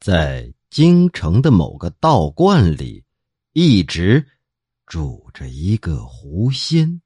[0.00, 3.04] 在京城的某个道观里，
[3.52, 4.24] 一直
[4.86, 7.00] 住着一个狐仙。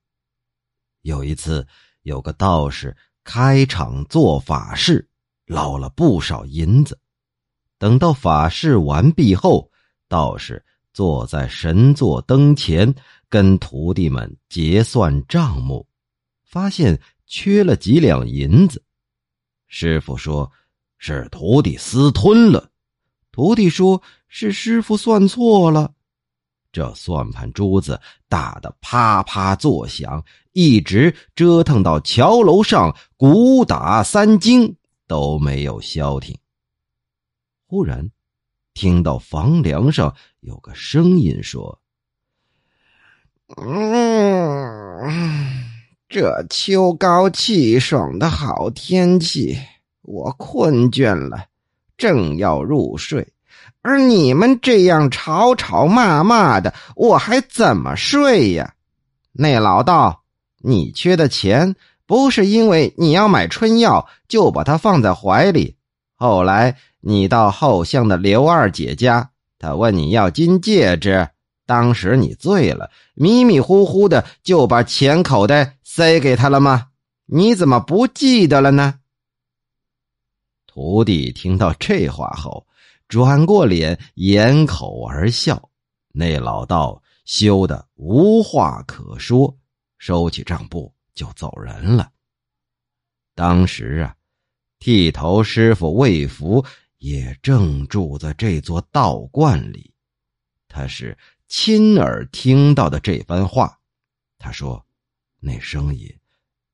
[1.00, 1.66] 有一次，
[2.02, 2.94] 有个道士
[3.24, 5.08] 开场做法事，
[5.46, 6.98] 捞了不少银子。
[7.78, 9.70] 等到法事完毕后，
[10.06, 12.94] 道士坐在神座灯前，
[13.28, 15.88] 跟徒弟们结算账目，
[16.44, 18.84] 发现缺了几两银子。
[19.66, 20.52] 师傅说
[20.98, 22.68] ：“是徒弟私吞了。”
[23.32, 25.92] 徒弟说：“是师傅算错了。”
[26.70, 34.76] 这算盘珠子打得啪啪作响，一直折腾到桥楼上，鼓打三更
[35.06, 36.38] 都没有消停。
[37.66, 38.10] 忽然，
[38.72, 41.78] 听到房梁上有个声音说
[43.56, 45.10] ：“嗯，
[46.08, 49.58] 这秋高气爽的好天气，
[50.00, 51.46] 我困倦了。”
[52.02, 53.28] 正要入睡，
[53.80, 58.74] 而你们这样吵吵骂骂的，我还怎么睡呀？
[59.30, 60.24] 那老道，
[60.60, 65.76] 你缺的钱不是因为你要买春药就把它放在怀里，
[66.16, 71.28] 后来你到后巷的刘二姐家，她问你要金戒指，
[71.66, 76.88] 当时你醉了，迷迷糊糊的就把钱口袋塞给她了吗？
[77.26, 78.94] 你怎么不记得了呢？
[80.74, 82.66] 徒弟听到这话后，
[83.06, 85.68] 转过脸，掩口而笑。
[86.14, 89.54] 那老道羞得无话可说，
[89.98, 92.10] 收起账簿就走人了。
[93.34, 94.16] 当时啊，
[94.78, 96.64] 剃头师傅魏福
[96.96, 99.92] 也正住在这座道观里，
[100.68, 101.14] 他是
[101.48, 103.78] 亲耳听到的这番话。
[104.38, 104.82] 他说
[105.38, 106.10] ：“那声音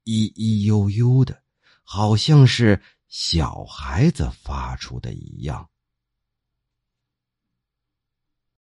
[0.04, 1.42] 咿咿悠悠的，
[1.82, 5.68] 好像是……”小孩子发出的一样。